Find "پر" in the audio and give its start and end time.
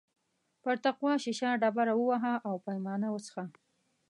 0.63-0.75